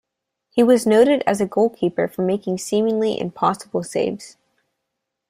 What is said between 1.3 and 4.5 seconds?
a goalkeeper for making seemingly impossible saves.